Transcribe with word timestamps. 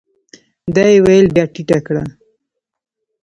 دا 0.75 0.83
يې 0.91 0.97
ويلې 1.05 1.29
بيا 1.35 1.45
ټيټه 1.53 1.77
کړه؟ 1.87 2.03